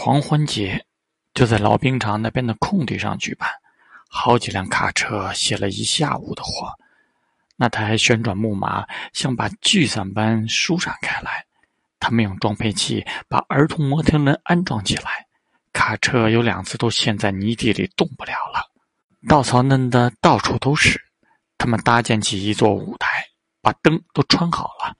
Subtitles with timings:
[0.00, 0.86] 狂欢节
[1.34, 3.50] 就在老兵场那边的空地上举办，
[4.08, 6.72] 好几辆卡车卸了一下午的货。
[7.56, 11.44] 那台旋转木马像把聚散般舒展开来。
[11.98, 15.26] 他们用装配器把儿童摩天轮安装起来，
[15.72, 18.70] 卡车有两次都陷在泥地里动不了了，
[19.26, 21.02] 稻草嫩的到处都是。
[21.58, 23.24] 他们搭建起一座舞台，
[23.60, 24.94] 把灯都穿好了。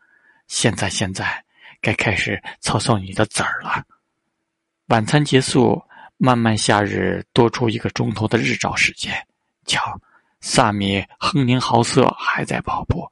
[0.48, 1.44] 现在，现在
[1.80, 3.84] 该开始操操你的子儿了。
[4.88, 5.82] 晚餐结束，
[6.16, 9.12] 漫漫夏日多出一个钟头的日照时间。
[9.66, 9.82] 瞧，
[10.40, 13.06] 萨米·亨宁豪瑟还在跑步，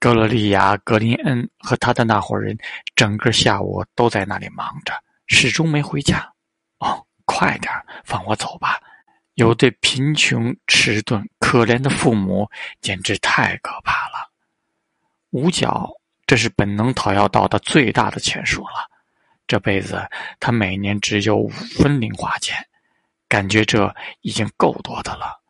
[0.00, 2.56] 格罗利亚·格林恩和他的那伙人
[2.96, 4.94] 整个下午都在那里忙着，
[5.26, 6.26] 始终没回家。
[6.78, 7.70] 哦，快点，
[8.02, 8.80] 放我走吧！
[9.34, 12.48] 有对贫穷、迟钝、可怜的父母，
[12.80, 14.30] 简直太可怕了。
[15.32, 15.86] 五角，
[16.26, 18.88] 这是本能讨要到的最大的钱数了。
[19.46, 20.02] 这辈子，
[20.40, 22.56] 他每年只有五分零花钱，
[23.28, 25.40] 感觉这已经够多的了。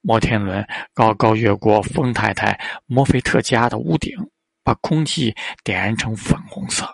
[0.00, 4.16] 摩天轮高高越过风太太摩菲特家的屋顶，
[4.64, 6.88] 把空气点燃成粉红色，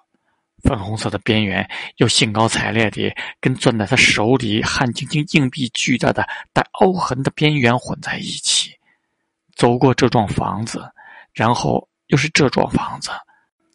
[0.62, 8.72] 粉红色的边缘又兴高采烈地跟攥在他手里汗晶晶硬币巨大的带凹痕的边缘混在一起。
[9.56, 10.84] 走过这幢房子，
[11.32, 13.10] 然后又是这幢房子，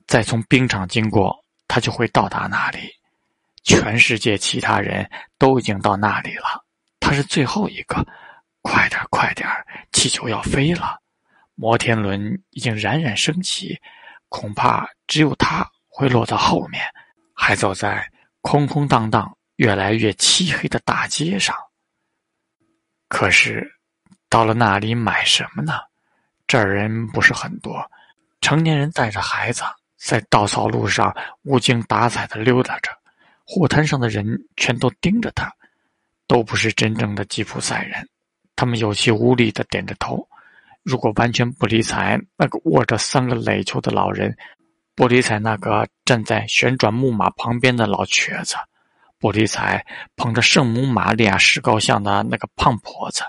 [0.05, 1.42] 再从冰场经过。
[1.73, 2.87] 他就会到达那里，
[3.63, 6.63] 全世界其他人都已经到那里了，
[6.99, 8.05] 他是最后一个。
[8.61, 9.49] 快点，快点，
[9.91, 10.99] 气球要飞了，
[11.55, 13.75] 摩天轮已经冉冉升起，
[14.29, 16.79] 恐怕只有他会落在后面，
[17.33, 18.07] 还走在
[18.41, 21.55] 空空荡荡、越来越漆黑的大街上。
[23.07, 23.67] 可是，
[24.29, 25.73] 到了那里买什么呢？
[26.45, 27.83] 这儿人不是很多，
[28.41, 29.63] 成年人带着孩子。
[30.03, 32.91] 在稻草路上无精打采的溜达着，
[33.45, 34.25] 货摊上的人
[34.57, 35.49] 全都盯着他，
[36.27, 38.05] 都不是真正的吉普赛人。
[38.53, 40.27] 他们有气无力的点着头。
[40.83, 44.35] 如果完全不理睬那个握着三个垒球的老人，
[44.93, 48.57] 不理睬那个站在旋转木马旁边的老瘸子，
[49.17, 49.85] 不理睬
[50.17, 53.23] 捧着圣母玛利亚石膏像的那个胖婆子，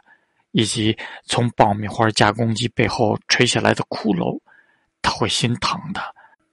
[0.51, 4.41] 以及从爆米花加工机背后垂下来的骷髅，
[5.01, 6.03] 他会心疼的。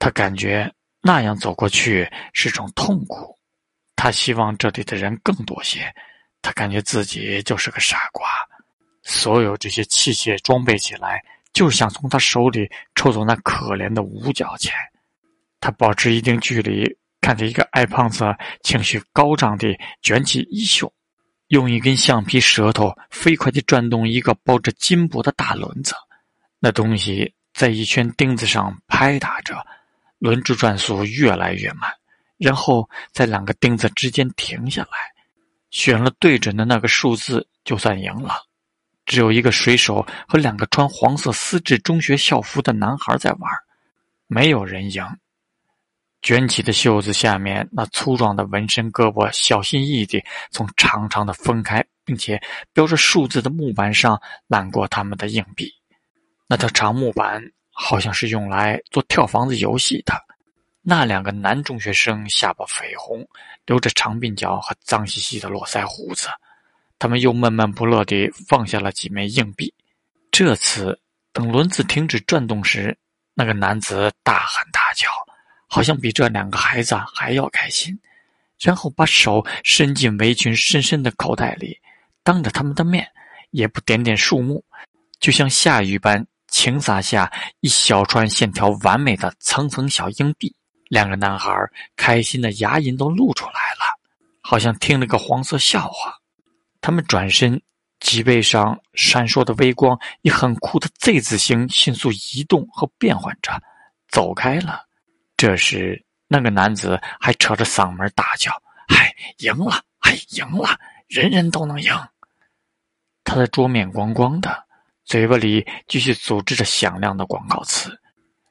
[0.01, 0.67] 他感觉
[0.99, 3.37] 那样走过去是种痛苦，
[3.95, 5.93] 他希望这里的人更多些。
[6.41, 8.27] 他感觉自己就是个傻瓜。
[9.03, 11.23] 所有这些器械装备起来，
[11.53, 14.73] 就是想从他手里抽走那可怜的五角钱。
[15.59, 16.83] 他保持一定距离，
[17.21, 18.25] 看着一个矮胖子
[18.63, 20.91] 情绪高涨地卷起衣袖，
[21.49, 25.93] 用一根橡皮舌头飞快地转动一个包着金箔的大轮子。
[26.57, 29.63] 那东西在一圈钉子上拍打着。
[30.21, 31.91] 轮子转速越来越慢，
[32.37, 34.89] 然后在两个钉子之间停下来，
[35.71, 38.35] 选了对准的那个数字就算赢了。
[39.03, 43.51] 只有一个水手和两个穿黄色丝质中学校服的男孩在玩，
[44.27, 45.03] 没有人赢。
[46.21, 52.39] 卷起的袖子下面那粗壮的纹身胳膊小心翼翼地从长长的分开并且
[52.73, 55.73] 标着数字的木板上揽过他们的硬币，
[56.47, 57.41] 那条长木板。
[57.71, 60.13] 好像是用来做跳房子游戏的。
[60.83, 63.27] 那两个男中学生下巴绯红，
[63.65, 66.27] 留着长鬓角和脏兮兮的络腮胡子。
[66.97, 69.73] 他们又闷闷不乐地放下了几枚硬币。
[70.31, 70.99] 这次，
[71.31, 72.97] 等轮子停止转动时，
[73.33, 75.09] 那个男子大喊大叫，
[75.67, 77.99] 好像比这两个孩子还要开心。
[78.59, 81.79] 然后把手伸进围裙深深的口袋里，
[82.23, 83.07] 当着他们的面，
[83.49, 84.63] 也不点点数目，
[85.19, 86.25] 就像下雨般。
[86.51, 87.31] 倾洒下
[87.61, 90.53] 一小串线条完美的层层小硬币，
[90.89, 91.51] 两个男孩
[91.95, 93.97] 开心的牙龈都露出来了，
[94.41, 96.13] 好像听了个黄色笑话。
[96.81, 97.59] 他们转身，
[97.99, 103.59] 脊背上闪烁的微光以很酷的 Z 字形迅速移动和变换着，
[104.09, 104.85] 走开了。
[105.37, 108.51] 这时，那个男子还扯着嗓门大叫
[108.89, 109.81] ：“嗨，赢了！
[109.99, 110.77] 嗨，赢了！
[111.07, 111.93] 人人都能赢！”
[113.23, 114.70] 他的桌面光光的。
[115.11, 117.99] 嘴巴里继续组织着响亮的广告词，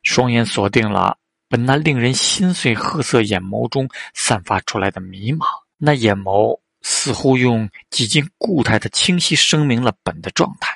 [0.03, 1.17] 双眼锁定了
[1.49, 5.47] 本那令人心碎褐色眼眸中散发出来的迷茫。
[5.79, 10.71] 那眼眸似乎用几近固态的清晰声明了本的状态：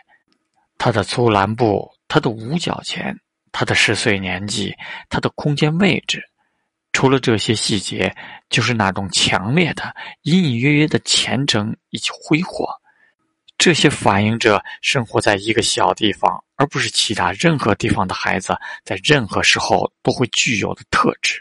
[0.78, 3.14] 他的粗蓝布，他的五角钱，
[3.52, 4.74] 他的十岁年纪，
[5.10, 6.22] 他的空间位置。
[6.94, 8.16] 除了这些细节，
[8.48, 12.66] 就是那种强烈的、隐隐约约的虔诚以及挥霍。
[13.56, 18.54] 这些反映着生活在一个小地方，而不是其他任何地方的孩子
[18.84, 21.40] 在任何时候都会具有的特质。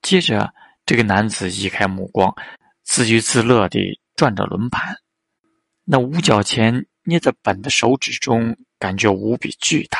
[0.00, 0.52] 接着，
[0.86, 2.34] 这个男子移开目光，
[2.84, 4.96] 自娱自乐地转着轮盘。
[5.84, 9.98] 那五角钱捏在本的手指中，感觉无比巨大，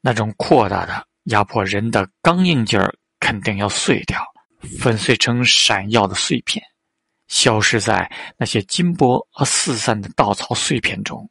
[0.00, 4.20] 那种扩大的压迫人的刚硬劲儿，肯定要碎掉，
[4.80, 6.64] 粉碎成闪耀的碎片，
[7.28, 11.28] 消失在那些金箔和四散的稻草碎片中。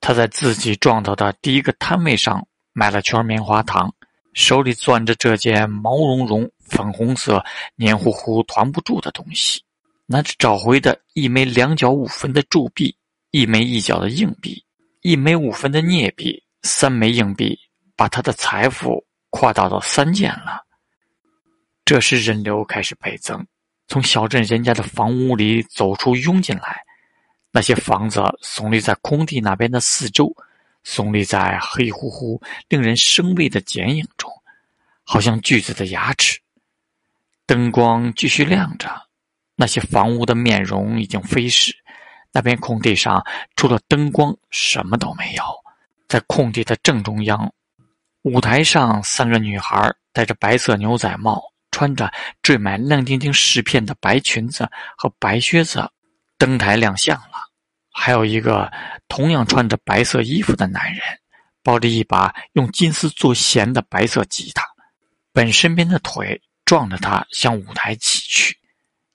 [0.00, 3.94] 他在自己撞到的第一个摊位上买了圈棉花糖，
[4.32, 7.44] 手里攥着这件毛茸茸、粉红色、
[7.76, 9.62] 黏糊糊、团不住的东西，
[10.06, 12.96] 那是找回的一枚两角五分的铸币。
[13.34, 14.62] 一枚一角的硬币，
[15.00, 17.58] 一枚五分的镍币，三枚硬币，
[17.96, 20.62] 把他的财富扩大到三件了。
[21.82, 23.42] 这时人流开始倍增，
[23.88, 26.80] 从小镇人家的房屋里走出，拥进来。
[27.50, 30.34] 那些房子耸立在空地那边的四周，
[30.84, 34.30] 耸立在黑乎乎、令人生畏的剪影中，
[35.04, 36.40] 好像锯子的牙齿。
[37.44, 38.88] 灯光继续亮着，
[39.54, 41.74] 那些房屋的面容已经飞逝。
[42.32, 43.22] 那片空地上，
[43.56, 45.44] 除了灯光，什么都没有。
[46.08, 47.52] 在空地的正中央，
[48.22, 55.90] 舞台上，三个女孩戴着白色牛仔帽，穿着缀满亮晶晶饰片的白裙子和白靴子，
[56.38, 57.48] 登台亮相了。
[57.90, 58.70] 还有一个
[59.08, 61.02] 同样穿着白色衣服的男人，
[61.62, 64.64] 抱着一把用金丝做弦的白色吉他，
[65.32, 68.56] 本身边的腿撞着他向舞台骑去。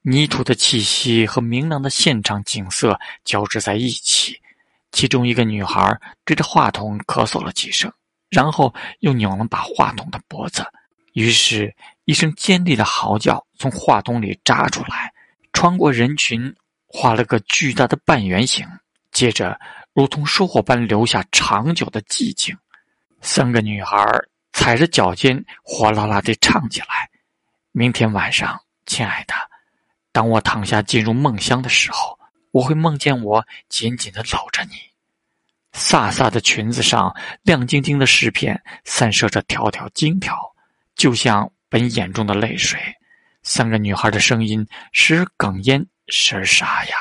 [0.02, 4.40] 泥土的气息和明亮的现场景色交织在一起，
[4.92, 7.92] 其中一个女孩对着话筒咳嗽了几声，
[8.30, 10.66] 然后又扭了把话筒的脖子，
[11.14, 11.76] 于是，
[12.08, 15.14] 一声尖利的嚎叫从话筒里扎出来，
[15.52, 16.56] 穿过人群，
[16.86, 18.66] 画了个巨大的半圆形，
[19.12, 19.60] 接着
[19.92, 22.58] 如同收获般留下长久的寂静。
[23.20, 24.10] 三个女孩
[24.54, 27.10] 踩着脚尖，火辣辣地唱起来
[27.74, 29.34] ：“明天晚上，亲爱的。”
[30.14, 32.18] 当我躺下进入梦乡的时候，
[32.52, 34.76] 我会梦见我紧紧的搂着你。
[35.74, 40.40] 飒飒的裙子上，亮晶晶的饰片散射着条条金条，
[40.96, 42.80] 就像本眼中的泪水。
[43.44, 46.96] 三个女孩的声音时而哽咽，时而沙哑，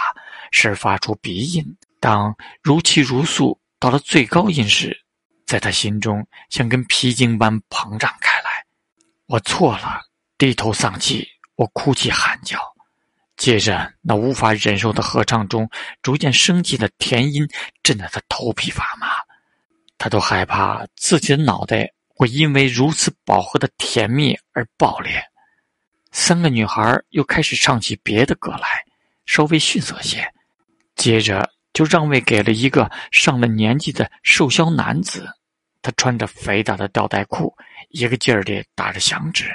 [0.53, 1.77] 时而发出鼻音。
[1.99, 4.97] 当如泣如诉到了最高音时，
[5.45, 8.65] 在他心中像根皮筋般膨胀开来。
[9.27, 10.03] 我错了，
[10.39, 11.27] 低头丧气，
[11.57, 12.61] 我哭泣喊叫。
[13.37, 15.69] 接着，那无法忍受的合唱中
[16.01, 17.47] 逐渐升起的甜音，
[17.83, 19.09] 震得他头皮发麻。
[19.99, 25.23] 他都害怕自己的脑袋会因为如此饱和的甜蜜而爆裂。
[26.13, 28.83] 三个女孩又开始唱起别的歌来，
[29.27, 30.27] 稍微逊色些。
[30.95, 35.29] 接着就让位给了一个上了年纪的瘦削男子。
[35.83, 37.55] 他穿着肥大的吊带裤，
[37.91, 39.55] 一个劲儿地打着响指，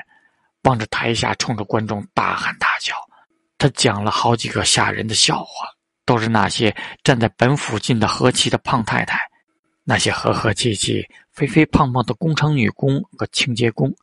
[0.61, 2.95] 望着台下，冲着观众大喊大叫。
[3.57, 5.67] 他讲了好几个吓人的笑话，
[6.05, 9.19] 都是那些站在本附近的和气的胖太太，
[9.83, 13.93] 那些和和气气、肥肥胖胖的工厂女工和清洁工。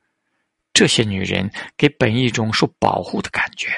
[0.72, 3.68] 这些女人给本一种受保护的感觉，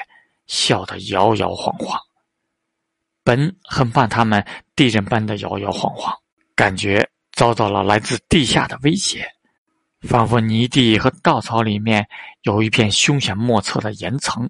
[0.47, 1.99] 笑得摇摇晃晃。
[3.23, 4.45] 本很怕他们
[4.75, 6.13] 地震般的摇摇晃晃，
[6.55, 9.27] 感觉遭到了来自地下的威胁，
[10.01, 12.07] 仿佛泥地和稻草里面
[12.41, 14.49] 有一片凶险莫测的岩层。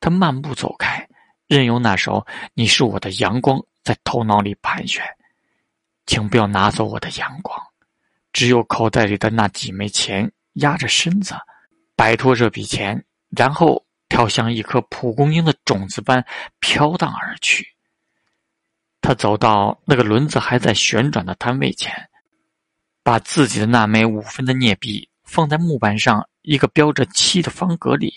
[0.00, 1.08] 他漫步走开，
[1.46, 2.14] 任由那首
[2.54, 5.02] 《你是我的阳光》在头脑里盘旋。
[6.06, 7.56] 请不要拿走我的阳光，
[8.32, 11.34] 只有口袋里的那几枚钱压着身子，
[11.94, 16.24] 摆脱这笔钱，然后跳向一颗蒲公英的种子般
[16.60, 17.66] 飘荡而去。
[19.00, 22.08] 他走到那个轮子还在旋转的摊位前，
[23.02, 28.12] 把自己的那枚五分的镍币放在木板上一个标着七的方格里，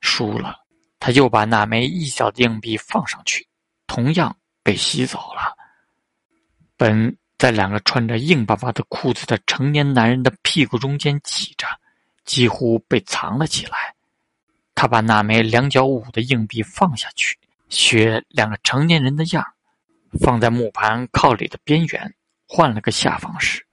[0.00, 0.56] 输了。
[0.98, 3.48] 他又把那枚一角的硬币放上去，
[3.86, 5.56] 同样被吸走了。
[6.76, 11.66] 本在两个穿着硬巴巴的裤子的成年男人的屁股中间挤着，
[12.26, 13.94] 几乎被藏了起来。
[14.74, 17.38] 他把那枚两角五的硬币放下去，
[17.70, 19.42] 学两个成年人的样
[20.20, 22.14] 放在木盘靠里的边缘，
[22.46, 23.64] 换了个下方时，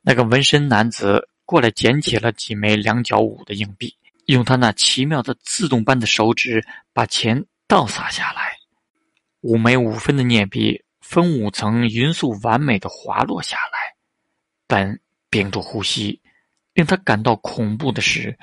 [0.00, 3.94] 那个纹身男子过来捡起了几枚两角五的硬币。
[4.24, 8.56] 用他那奇妙的自动般的手指把钱倒洒下来，
[9.42, 13.96] 五枚五分的镍币分五层匀速完美的滑落下来。
[14.68, 16.22] 本屏住呼吸，
[16.72, 18.38] 令他感到恐怖的是，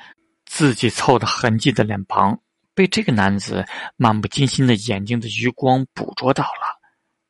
[0.45, 2.37] 自己凑的痕迹的脸庞
[2.75, 6.77] 被这个男子漫不经心的眼睛的余光捕捉到了。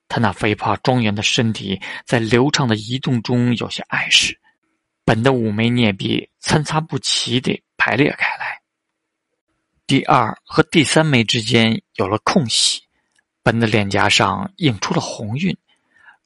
[0.07, 4.35] 他那肥胖庄严的身体在流畅的移动中有些碍事。
[5.05, 8.59] 本的五枚镍币参差不齐地排列开来。
[9.85, 12.81] 第二和第三枚之间有了空隙，
[13.47, 15.55] 本的脸颊上映出了红晕，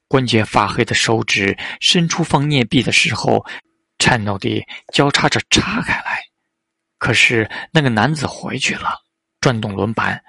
[0.08, 3.46] 关节发黑的手指伸出放镍币的时候，
[4.00, 6.20] 颤抖地交叉着插开来。
[6.98, 9.04] 可是那个男子回去了，
[9.40, 10.20] 转动轮盘，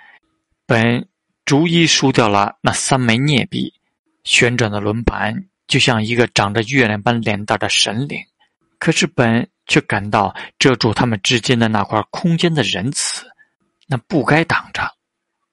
[0.66, 1.08] 本
[1.46, 3.72] 逐一输掉了那三枚镍币，
[4.24, 8.22] 旋转的轮盘就像一个长着月亮般脸蛋的神灵。
[8.78, 13.24] 可是本却感到遮住他们之间的那块空间的仁慈，
[13.86, 14.94] 那不该挡着。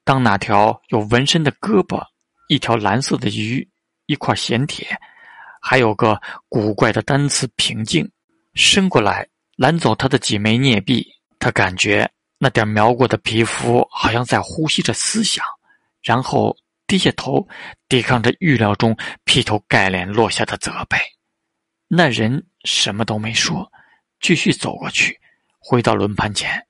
[0.10, 2.04] 当那条有纹身的胳膊、
[2.48, 3.70] 一条蓝色的鱼、
[4.08, 5.00] 一块咸铁，
[5.62, 8.12] 还有个古怪的单词“平静”，
[8.56, 11.06] 伸过来拦走他的几枚镍币，
[11.38, 15.46] 他感觉那点描过的皮肤好像在呼吸着思想，
[16.02, 17.48] 然后低下头，
[17.88, 20.98] 抵抗着预料中劈头盖脸落下的责备。
[21.88, 23.72] 那人什么都没说，
[24.22, 25.20] 继续走过去，
[25.60, 26.66] 回到轮盘前。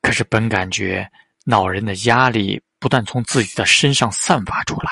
[0.00, 1.10] 可是本感觉。
[1.44, 4.90] 恼人的压力不断从自己的身上散发出来，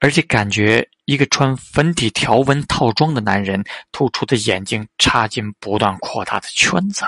[0.00, 7.04] 而且感觉一个穿粉底条纹套装的男人突出的眼睛插进不断扩大的圈子。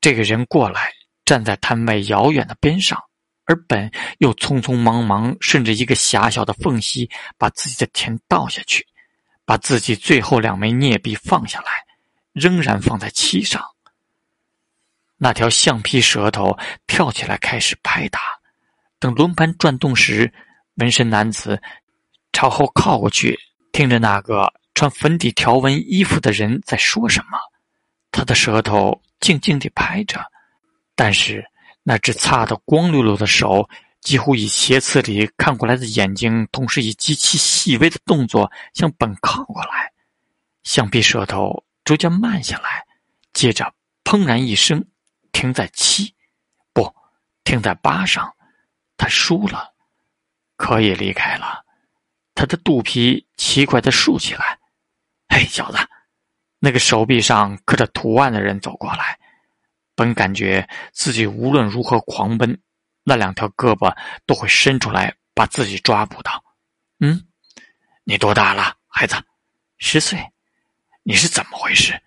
[0.00, 0.90] 这个人过来，
[1.24, 2.98] 站在摊位遥远的边上，
[3.44, 8.86] 而本又匆匆忙忙顺着一个狭小的缝隙把自己的钱倒下去，
[9.44, 11.70] 把自己最后两枚镍币放下来，
[12.32, 13.62] 仍然放在漆上。
[15.22, 18.18] 那条橡皮舌头跳起来，开始拍打。
[18.98, 20.32] 等轮盘转动时，
[20.76, 21.60] 纹身男子
[22.32, 23.38] 朝后靠过去，
[23.70, 27.38] 听着那个穿粉底条纹衣服的人在说什么。
[28.10, 30.24] 他的舌头静静地拍着，
[30.96, 31.44] 但是
[31.82, 33.68] 那只擦得光溜溜的手，
[34.00, 39.92] 几乎以斜刺里看过来的眼睛，同时以极其细微的动作向本靠过来。
[40.62, 42.86] 橡皮舌头逐渐慢下来，
[43.34, 43.70] 接着
[44.02, 44.82] 砰然一声。
[45.32, 46.14] 停在七，
[46.72, 46.94] 不，
[47.44, 48.34] 停在八上。
[48.96, 49.74] 他输了，
[50.56, 51.64] 可以离开了。
[52.34, 54.58] 他的肚皮奇怪的竖起来。
[55.28, 55.78] 嘿，小子，
[56.58, 59.18] 那个手臂上刻着图案的人走过来。
[59.94, 62.60] 本感觉自己无论如何狂奔，
[63.02, 63.96] 那两条胳膊
[64.26, 66.42] 都会伸出来把自己抓捕到。
[66.98, 67.26] 嗯，
[68.04, 69.16] 你多大了，孩子？
[69.78, 70.18] 十岁。
[71.02, 71.98] 你是怎么回事？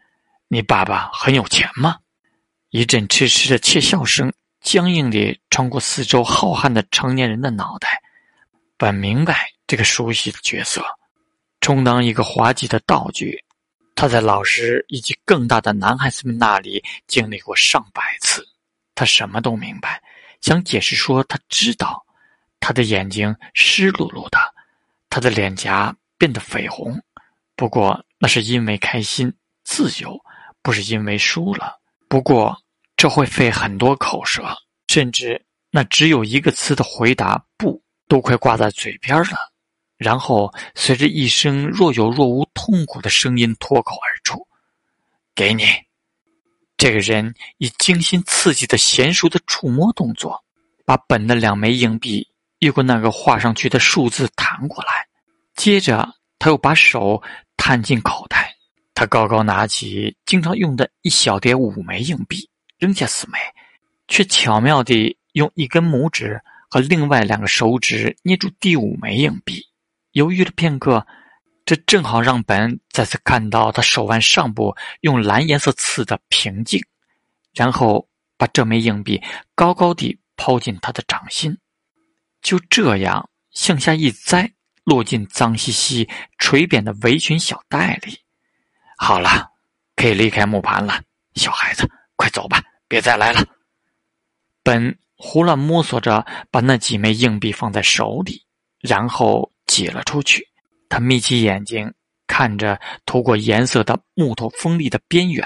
[0.48, 2.00] 你爸爸很有钱吗？
[2.76, 8.02] 一阵痴痴的窃笑声，僵硬地穿过四周浩瀚的成年人的脑袋。
[8.78, 10.84] 本明白这个熟悉的角色，
[11.62, 13.38] 充当一个滑稽的道具。
[13.94, 18.44] 他在老师以及更大的男孩子们那里经历过上百次。
[18.96, 20.02] 他什么都明白，
[20.42, 22.04] 想解释说他知道。
[22.60, 24.40] 他的眼睛湿漉漉的，
[25.12, 27.00] 他的脸颊变得绯红。
[27.56, 29.32] 不过那是因为开心、
[29.64, 30.20] 自由，
[30.64, 31.80] 不是因为输了。
[32.08, 32.60] 不过。
[33.04, 34.42] 这会费很多口舌，
[34.88, 39.52] 甚至那只有一个词的回答“不”都快挂在嘴边了。
[39.98, 44.48] 然后随着一声若有若无痛苦的声音脱口而出
[45.36, 45.66] ：“给你。”
[46.80, 50.42] 这个人以精心刺激的娴熟的触摸动作，
[50.86, 52.26] 把本的两枚硬币
[52.60, 55.06] 越过那个画上去的数字弹过来。
[55.58, 56.08] 接着
[56.40, 57.22] 他又把手
[57.58, 58.56] 探进口袋，
[58.94, 62.50] 他高高拿起经常用的一小叠五枚硬币。
[62.84, 63.40] 扔下四枚，
[64.10, 69.66] 却巧妙地用一根拇指和另外两个手指捏住第五枚硬币。
[70.12, 71.08] 犹豫了片刻，
[71.66, 76.84] 这正好让本再次看到他手腕上部用蓝颜色刺的平静，
[77.54, 79.24] 然后把这枚硬币
[79.56, 81.58] 高高地抛进他的掌心，
[82.42, 84.52] 就这样向下一栽，
[84.84, 88.20] 落进脏兮兮、垂扁的围裙小袋里。
[88.98, 89.52] 好了，
[89.96, 91.02] 可以离开木盘了，
[91.36, 92.62] 小孩子，快走吧。
[92.94, 93.44] 别再来了。
[94.62, 98.40] 本胡乱摸索着，把那几枚硬币放在手里，
[98.82, 100.48] 然后挤了出去。
[100.90, 101.92] 他眯起眼睛，
[102.28, 105.44] 看着涂过颜色的木头锋利的边缘，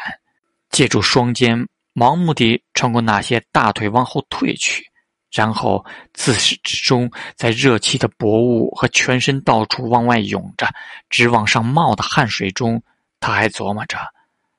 [0.71, 4.85] 借助双肩，盲目地穿过那些大腿，往后退去。
[5.31, 10.67] 然后自始至终，在热气的薄雾和全身到处往外涌着、
[11.09, 12.83] 直往上冒的汗水中，
[13.21, 13.97] 他还琢磨着，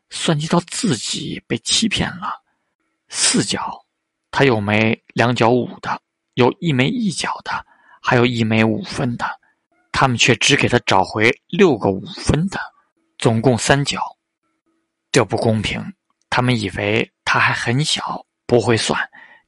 [0.09, 2.43] 算计到自己被欺骗了。
[3.09, 3.85] 四角，
[4.31, 6.01] 他有枚两角五的，
[6.35, 7.65] 有一枚一角的，
[8.03, 9.27] 还有一枚五分的，
[9.93, 12.59] 他们却只给他找回六个五分的，
[13.19, 14.01] 总共三角。
[15.11, 15.83] 这不公平！
[16.31, 19.01] 他们以为他还很小，不会算，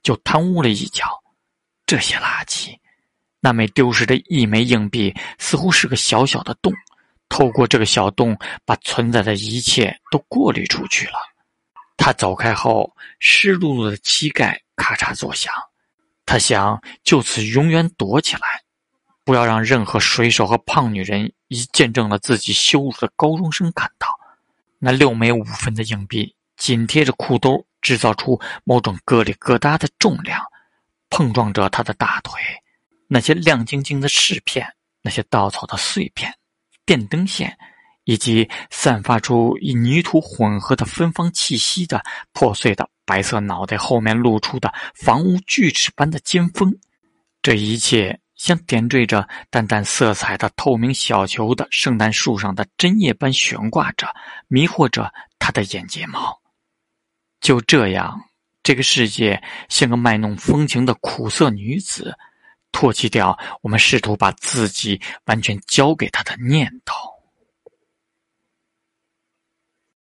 [0.02, 1.06] 就贪污了一角。
[1.86, 2.74] 这些垃圾！
[3.40, 6.72] 那枚丢失的一枚硬币似乎是个小小的洞，
[7.28, 11.14] 透过这个小洞，把存在的一切都过滤出去了。
[12.02, 15.52] 他走开后，湿漉漉的膝盖咔嚓作响。
[16.24, 18.40] 他想就此永远躲起来，
[19.22, 24.08] 不要让任何水手和胖女人以见证了自己羞辱的高中生看到。
[24.78, 30.42] 那六枚五分的硬币紧贴着裤兜，制造出某种咯里咯哒的重量，
[31.10, 32.40] 碰撞着他的大腿。
[33.08, 34.66] 那些亮晶晶的饰片，
[35.02, 36.34] 那些稻草的碎片，
[36.86, 37.58] 电灯线。
[38.04, 42.02] 以及散发出以泥土混合的芬芳气息的
[42.32, 46.74] 破碎的白色脑袋后面露出的房屋锯齿般的尖峰，
[47.42, 54.08] 这一切像点缀着淡淡色彩的透明小球的圣诞树上的针叶般悬挂着，
[54.48, 56.40] 迷惑着他的眼睫毛。
[57.40, 58.20] 就这样，
[58.62, 62.16] 这个世界像个卖弄风情的苦涩女子，
[62.72, 66.94] 唾弃掉我们试图把自己完全交给她的念头。